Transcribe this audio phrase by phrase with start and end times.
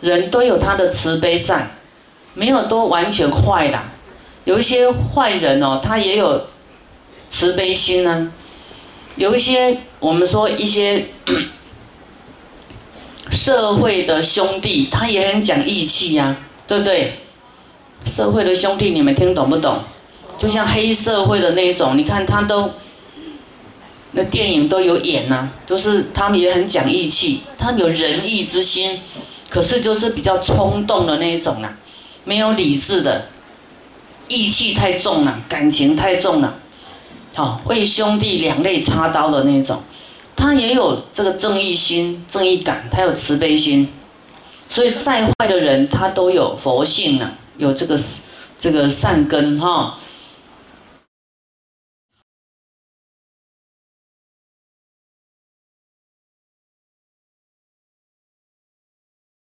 [0.00, 1.70] 人都有他的慈悲在，
[2.34, 3.84] 没有都完全坏啦。
[4.44, 6.46] 有一些坏人哦，他也有
[7.30, 8.32] 慈悲心呢。
[9.16, 11.06] 有一些我们说一些
[13.32, 16.36] 社会的兄弟，他也很讲义气呀，
[16.68, 17.20] 对不对？
[18.04, 19.80] 社会的兄弟，你们听懂不懂？
[20.38, 22.70] 就像黑社会的那一种，你看他都
[24.12, 29.00] 那电影都有演呐，都是他们也很讲义气，他们有仁义之心，
[29.48, 31.76] 可是就是比较冲动的那一种啊，
[32.24, 33.26] 没有理智的，
[34.28, 36.54] 义气太重了，感情太重了，
[37.34, 39.82] 好为兄弟两肋插刀的那种，
[40.34, 43.88] 他也有这个正义心、正义感，他有慈悲心，
[44.68, 47.98] 所以再坏的人他都有佛性呢，有这个
[48.58, 49.98] 这个善根哈。